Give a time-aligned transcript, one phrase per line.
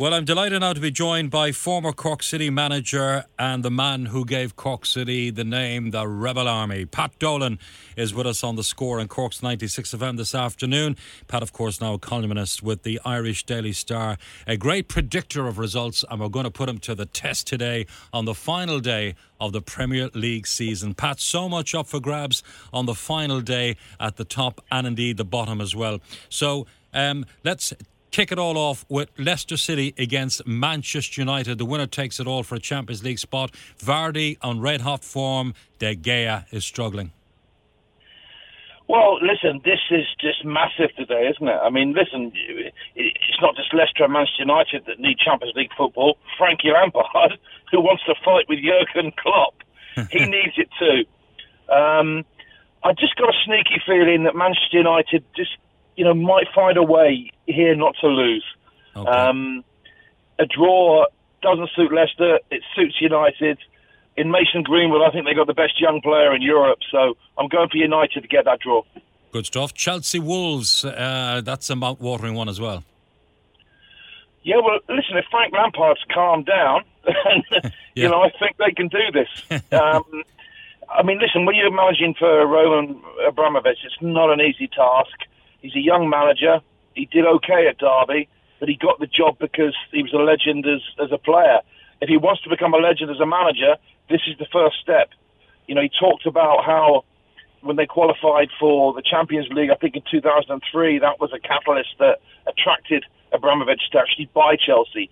[0.00, 4.06] Well, I'm delighted now to be joined by former Cork City manager and the man
[4.06, 6.86] who gave Cork City the name the Rebel Army.
[6.86, 7.58] Pat Dolan
[7.98, 10.96] is with us on the score in Cork's 96 FM this afternoon.
[11.28, 15.58] Pat, of course, now a columnist with the Irish Daily Star, a great predictor of
[15.58, 19.16] results, and we're going to put him to the test today on the final day
[19.38, 20.94] of the Premier League season.
[20.94, 25.18] Pat, so much up for grabs on the final day at the top and indeed
[25.18, 26.00] the bottom as well.
[26.30, 27.72] So um, let's
[28.10, 31.58] kick it all off with Leicester City against Manchester United.
[31.58, 33.52] The winner takes it all for a Champions League spot.
[33.78, 35.54] Vardy on red hot form.
[35.78, 37.12] De Gea is struggling.
[38.90, 41.60] Well, listen, this is just massive today, isn't it?
[41.62, 42.32] I mean, listen,
[42.96, 46.18] it's not just Leicester and Manchester United that need Champions League football.
[46.36, 47.38] Frankie Lampard,
[47.70, 49.54] who wants to fight with Jurgen Klopp,
[50.10, 51.04] he needs it too.
[51.72, 52.24] Um,
[52.82, 55.56] I just got a sneaky feeling that Manchester United just,
[55.96, 58.44] you know, might find a way here not to lose.
[58.96, 59.10] Okay.
[59.10, 59.64] Um,
[60.38, 61.06] a draw
[61.42, 62.38] doesn't suit Leicester.
[62.50, 63.58] It suits United.
[64.16, 66.80] In Mason Greenwood, I think they got the best young player in Europe.
[66.90, 68.82] So I'm going for United to get that draw.
[69.32, 69.72] Good stuff.
[69.72, 72.82] Chelsea Wolves, uh, that's a mouth-watering one as well.
[74.42, 77.70] Yeah, well, listen, if Frank Lampard's calmed down, Yeah.
[77.94, 79.28] you know, I think they can do this.
[79.72, 80.04] um,
[80.88, 85.16] I mean, listen, when you're managing for Roman Abramovich, it's not an easy task.
[85.62, 86.60] He's a young manager.
[86.94, 88.28] He did okay at Derby,
[88.58, 91.60] but he got the job because he was a legend as, as a player.
[92.00, 93.76] If he wants to become a legend as a manager,
[94.08, 95.10] this is the first step.
[95.66, 97.04] You know, he talked about how
[97.62, 101.90] when they qualified for the Champions League, I think in 2003, that was a catalyst
[101.98, 105.10] that attracted Abramovich to actually buy Chelsea.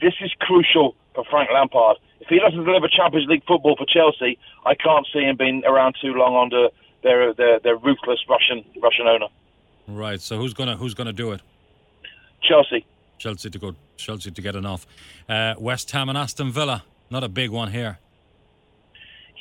[0.00, 1.98] This is crucial for Frank Lampard.
[2.20, 5.96] If he doesn't deliver Champions League football for Chelsea, I can't see him being around
[6.00, 6.68] too long under
[7.02, 9.28] their their, their ruthless Russian Russian owner.
[9.86, 10.20] Right.
[10.20, 11.40] So who's gonna who's gonna do it?
[12.42, 12.86] Chelsea.
[13.18, 13.74] Chelsea to go.
[13.96, 14.86] Chelsea to get enough.
[15.28, 16.84] Uh, West Ham and Aston Villa.
[17.10, 17.98] Not a big one here.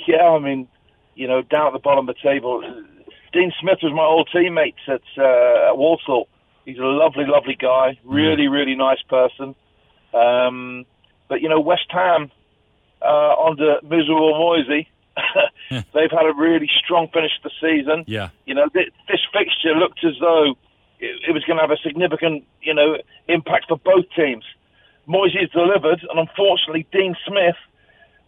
[0.07, 0.67] Yeah, I mean,
[1.15, 2.61] you know, down at the bottom of the table,
[3.31, 6.27] Dean Smith was my old teammate at, uh, at Walsall.
[6.65, 7.97] He's a lovely, lovely guy.
[8.03, 9.55] Really, really nice person.
[10.13, 10.85] Um,
[11.27, 12.31] but you know, West Ham
[13.01, 14.87] uh, under miserable Moyesy,
[15.69, 18.03] they've had a really strong finish to the season.
[18.07, 18.29] Yeah.
[18.45, 20.55] You know, th- this fixture looked as though
[20.99, 22.97] it, it was going to have a significant, you know,
[23.27, 24.45] impact for both teams.
[25.05, 27.57] Has delivered, and unfortunately, Dean Smith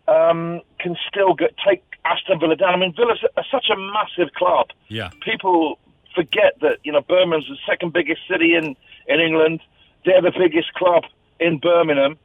[0.09, 2.73] um, can still get, take Aston Villa down.
[2.73, 4.67] I mean, Villa's a, such a massive club.
[4.89, 5.09] Yeah.
[5.21, 5.79] People
[6.13, 8.75] forget that you know Birmingham's the second biggest city in
[9.07, 9.61] in England.
[10.03, 11.03] They're the biggest club
[11.39, 12.17] in Birmingham.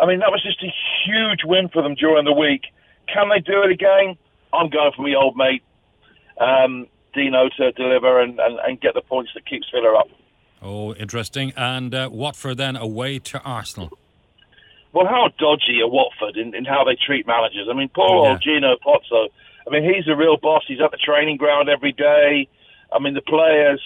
[0.00, 0.72] I mean, that was just a
[1.04, 2.62] huge win for them during the week.
[3.08, 4.16] Can they do it again?
[4.52, 5.62] I'm going for my old mate
[6.40, 10.08] um, Dino to deliver and, and, and get the points that keeps Villa up.
[10.62, 11.52] Oh, interesting.
[11.56, 13.90] And uh, Watford then away to Arsenal.
[14.92, 17.66] Well, how dodgy are Watford in, in how they treat managers?
[17.70, 18.30] I mean, poor Yeah.
[18.32, 19.28] old Gino Pozzo.
[19.66, 20.64] I mean, he's a real boss.
[20.68, 22.48] He's at the training ground every day.
[22.92, 23.80] I mean, the players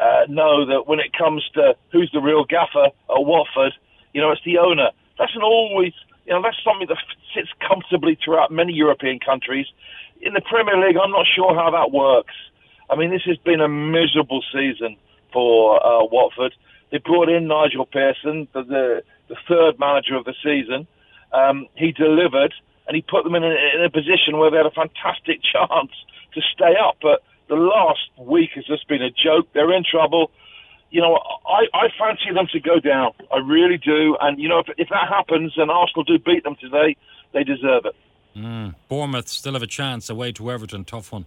[0.00, 2.92] uh, know that when it comes to who's the real gaffer at
[3.24, 3.72] Watford,
[4.14, 4.90] you know, it's the owner.
[5.18, 5.92] That's an always,
[6.30, 6.98] you know, that's something that
[7.34, 9.66] sits comfortably throughout many European countries.
[10.20, 12.34] In the Premier League, I'm not sure how that works.
[12.88, 14.96] I mean, this has been a miserable season
[15.32, 16.54] for uh, Watford.
[16.92, 20.86] They brought in Nigel Pearson, the, the, the third manager of the season.
[21.32, 22.54] Um, he delivered,
[22.86, 25.90] and he put them in a, in a position where they had a fantastic chance
[26.34, 26.98] to stay up.
[27.02, 29.48] But the last week has just been a joke.
[29.52, 30.30] They're in trouble.
[30.90, 33.12] You know, I, I fancy them to go down.
[33.32, 34.16] I really do.
[34.20, 36.96] And, you know, if, if that happens and Arsenal do beat them today,
[37.32, 37.94] they deserve it.
[38.36, 38.74] Mm.
[38.88, 40.84] Bournemouth still have a chance away to Everton.
[40.84, 41.26] Tough one.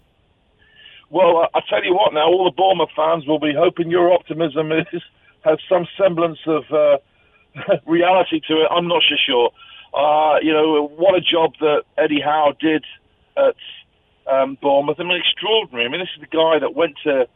[1.10, 2.14] Well, I, I tell you what.
[2.14, 4.88] Now, all the Bournemouth fans will be hoping your optimism is
[5.46, 6.98] has some semblance of uh,
[7.86, 8.68] reality to it.
[8.72, 9.52] I'm not so sure.
[9.94, 12.84] Uh, you know, what a job that Eddie Howe did
[13.38, 13.56] at
[14.32, 15.00] um, Bournemouth.
[15.00, 15.86] I mean, extraordinary.
[15.86, 17.28] I mean, this is the guy that went to,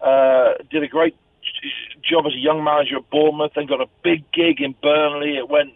[0.00, 1.16] uh, did a great
[2.02, 5.36] job as a young manager at Bournemouth, then got a big gig in Burnley.
[5.36, 5.72] It went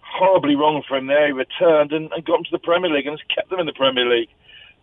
[0.00, 1.26] horribly wrong for him there.
[1.26, 3.72] He returned and, and got to the Premier League and has kept them in the
[3.72, 4.30] Premier League.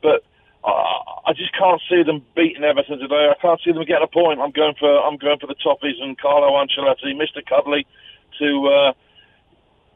[0.01, 0.23] But
[0.63, 3.31] uh, I just can't see them beating Everton today.
[3.31, 4.39] I can't see them getting a point.
[4.39, 7.45] I'm going for I'm going for the Toffees and Carlo Ancelotti, Mr.
[7.45, 7.85] Cuddly,
[8.39, 8.93] to uh,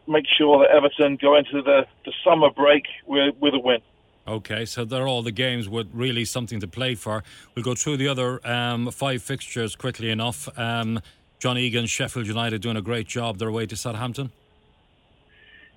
[0.07, 3.81] make sure that Everton go into the, the summer break with, with a win.
[4.27, 7.23] Okay, so they're all the games with really something to play for.
[7.55, 10.49] We'll go through the other um, five fixtures quickly enough.
[10.59, 10.99] Um,
[11.39, 13.37] John Egan, Sheffield United doing a great job.
[13.37, 14.31] their way to Southampton.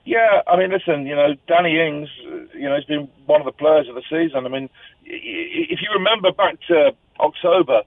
[0.04, 2.08] Yeah, I mean, listen, you know, Danny Ings,
[2.54, 4.46] you know, he's been one of the players of the season.
[4.46, 4.68] I mean,
[5.04, 7.82] if you remember back to October,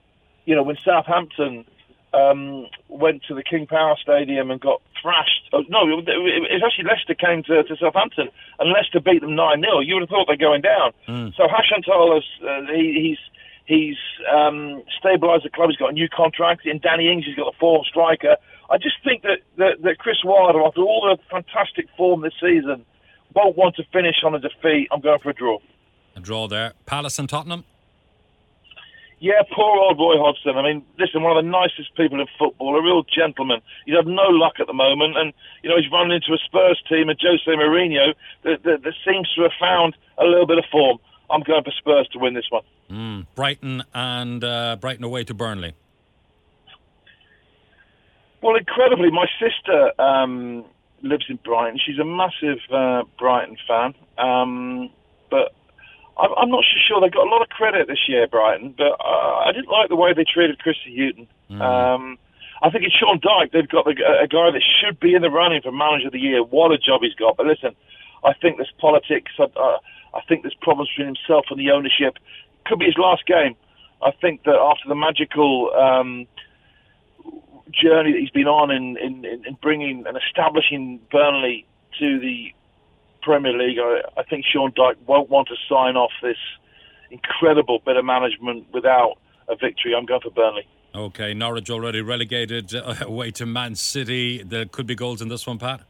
[0.46, 1.66] you know, when Southampton
[2.14, 5.50] um, went to the King Power Stadium and got thrashed.
[5.52, 8.28] Oh, no, it was actually Leicester came to, to Southampton
[8.58, 9.80] and Leicester beat them 9 0.
[9.80, 10.92] You would have thought they're going down.
[11.08, 11.34] Mm.
[11.36, 13.18] So Hasenhüttl has, uh, he, he's,
[13.66, 13.98] he's
[14.32, 15.70] um, stabilised the club.
[15.70, 16.66] He's got a new contract.
[16.66, 18.36] In Danny Ings, he's got a fourth striker.
[18.70, 22.84] I just think that, that, that Chris Wilder, after all the fantastic form this season,
[23.34, 24.88] won't want to finish on a defeat.
[24.90, 25.58] I'm going for a draw.
[26.16, 26.72] A draw there.
[26.86, 27.64] Palace and Tottenham?
[29.20, 30.56] Yeah, poor old Roy Hodgson.
[30.56, 33.60] I mean, listen, one of the nicest people in football, a real gentleman.
[33.86, 35.32] He's had no luck at the moment, and
[35.62, 39.32] you know he's run into a Spurs team and Jose Mourinho that, that, that seems
[39.34, 40.98] to have found a little bit of form.
[41.30, 42.62] I'm going for Spurs to win this one.
[42.90, 45.74] Mm, Brighton and uh, Brighton away to Burnley.
[48.42, 50.66] Well, incredibly, my sister um,
[51.02, 51.80] lives in Brighton.
[51.84, 54.90] She's a massive uh, Brighton fan, um,
[55.30, 55.54] but
[56.16, 57.00] I'm not so sure.
[57.00, 59.96] They got a lot of credit this year, Brighton, but uh, I didn't like the
[59.96, 61.26] way they treated Chrissy Hughton.
[61.50, 61.60] Mm.
[61.60, 62.18] Um,
[62.62, 63.52] I think it's Sean Dyche.
[63.52, 66.20] They've got the, a guy that should be in the running for Manager of the
[66.20, 66.42] Year.
[66.42, 67.36] What a job he's got.
[67.36, 67.74] But listen,
[68.24, 69.32] I think there's politics.
[69.38, 69.48] Uh,
[70.14, 72.16] I think there's problems between himself and the ownership.
[72.64, 73.56] Could be his last game.
[74.00, 76.26] I think that after the magical um,
[77.72, 81.66] journey that he's been on in, in, in bringing and establishing Burnley
[81.98, 82.54] to the
[83.24, 86.36] Premier League, I, I think Sean Dyche won't want to sign off this
[87.10, 89.16] incredible bit of management without
[89.48, 89.94] a victory.
[89.96, 90.66] I'm going for Burnley.
[90.94, 94.42] Okay, Norwich already relegated uh, away to Man City.
[94.42, 95.80] There could be goals in this one, Pat.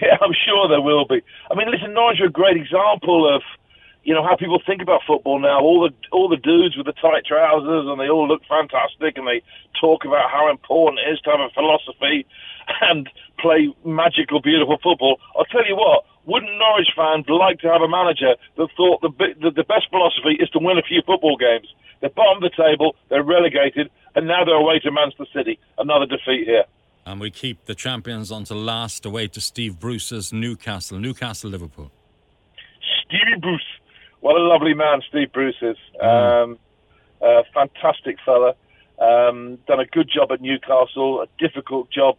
[0.00, 1.22] Yeah, I'm sure there will be.
[1.50, 3.42] I mean, listen, Norwich are a great example of
[4.02, 5.60] you know how people think about football now.
[5.60, 9.26] All the all the dudes with the tight trousers, and they all look fantastic, and
[9.26, 9.42] they
[9.80, 12.26] talk about how important it is to have a philosophy
[12.80, 15.20] and play magical, beautiful football.
[15.36, 19.10] I'll tell you what, wouldn't Norwich fans like to have a manager that thought the,
[19.40, 21.68] the, the best philosophy is to win a few football games?
[22.00, 25.58] They're bottom of the table, they're relegated, and now they're away to Manchester City.
[25.78, 26.64] Another defeat here.
[27.06, 30.98] And we keep the champions on to last away to Steve Bruce's Newcastle.
[30.98, 31.90] Newcastle, Liverpool.
[33.04, 33.62] Stevie Bruce.
[34.20, 35.76] What a lovely man Steve Bruce is.
[36.02, 36.44] Mm.
[36.44, 36.58] Um,
[37.20, 38.54] a fantastic fella.
[38.98, 42.16] Um, done a good job at Newcastle, a difficult job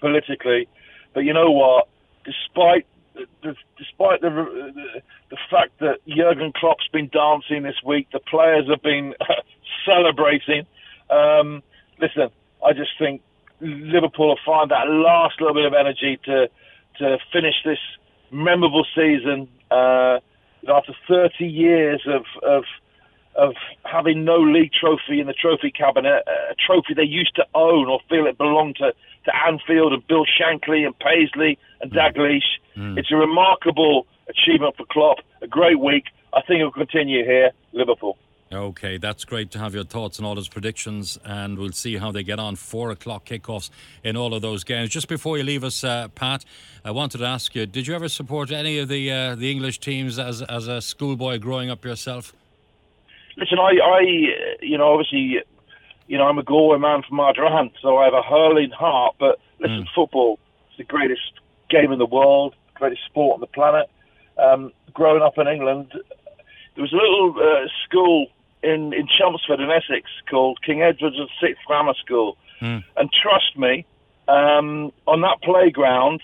[0.00, 0.68] politically.
[1.12, 1.88] But you know what?
[2.24, 2.86] Despite
[4.04, 8.82] despite the, the, the fact that Jurgen Klopp's been dancing this week, the players have
[8.82, 9.14] been
[9.86, 10.66] celebrating.
[11.10, 11.62] Um,
[12.00, 12.30] listen,
[12.64, 13.22] I just think
[13.60, 16.48] Liverpool will find that last little bit of energy to
[16.98, 17.78] to finish this
[18.30, 20.20] memorable season uh,
[20.68, 22.62] after 30 years of, of
[23.36, 27.88] of having no league trophy in the trophy cabinet, a trophy they used to own
[27.88, 28.92] or feel it belonged to,
[29.24, 32.58] to Anfield and Bill Shankly and Paisley and Dalglish.
[32.76, 32.98] Mm.
[32.98, 35.18] It's a remarkable achievement for Klopp.
[35.42, 36.04] A great week.
[36.32, 38.18] I think it'll continue here, Liverpool.
[38.52, 42.12] Okay, that's great to have your thoughts and all those predictions, and we'll see how
[42.12, 42.54] they get on.
[42.54, 43.70] Four o'clock kickoffs
[44.04, 44.90] in all of those games.
[44.90, 46.44] Just before you leave us, uh, Pat,
[46.84, 49.80] I wanted to ask you: Did you ever support any of the uh, the English
[49.80, 52.32] teams as as a schoolboy growing up yourself?
[53.36, 54.00] Listen, I, I,
[54.62, 55.42] you know, obviously,
[56.06, 59.16] you know, I'm a Galway man from Ardrahan, so I have a hurling heart.
[59.18, 59.94] But listen, mm.
[59.94, 60.38] football
[60.70, 61.32] is the greatest
[61.70, 63.90] game in the world, greatest sport on the planet.
[64.38, 68.26] Um, growing up in England, there was a little uh, school
[68.62, 72.82] in in Chelmsford in Essex called King Edward's and Sixth Grammar School, mm.
[72.96, 73.84] and trust me,
[74.28, 76.20] um, on that playground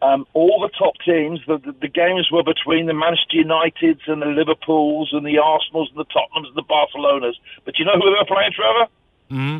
[0.00, 4.22] um, all the top teams, the, the, the, games were between the Manchester Uniteds and
[4.22, 7.34] the Liverpools and the Arsenals and the Tottenhams and the Barcelonas.
[7.64, 8.86] But you know who they were playing, Trevor?
[9.30, 9.58] Mm-hmm.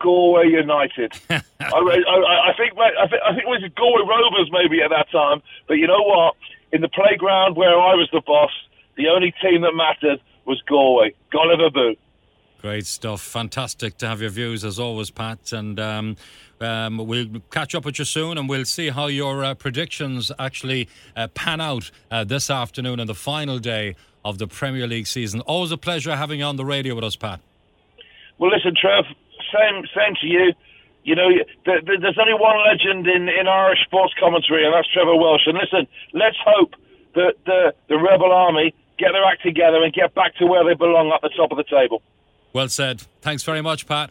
[0.00, 1.12] Galway United.
[1.30, 5.10] I, I, I, think I think I think it was Galway Rovers maybe at that
[5.10, 5.42] time.
[5.68, 6.34] But you know what?
[6.72, 8.50] In the playground where I was the boss,
[8.96, 11.14] the only team that mattered was Galway.
[11.30, 11.96] Gulliver Boo.
[12.60, 13.22] Great stuff.
[13.22, 15.52] Fantastic to have your views as always, Pat.
[15.52, 16.16] And um,
[16.60, 20.88] um, we'll catch up with you soon and we'll see how your uh, predictions actually
[21.16, 23.94] uh, pan out uh, this afternoon on the final day
[24.24, 25.40] of the Premier League season.
[25.42, 27.40] Always a pleasure having you on the radio with us, Pat.
[28.38, 29.04] Well, listen, Trev,
[29.54, 30.52] same, same to you.
[31.04, 31.28] You know,
[31.64, 35.46] there's only one legend in, in Irish sports commentary, and that's Trevor Welsh.
[35.46, 36.74] And listen, let's hope
[37.14, 40.74] that the, the Rebel Army get their act together and get back to where they
[40.74, 42.02] belong at the top of the table.
[42.52, 43.02] Well said.
[43.20, 44.10] Thanks very much, Pat.